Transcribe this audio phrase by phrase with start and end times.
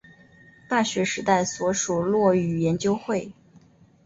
[0.67, 3.31] 大学时代所属落语研究会。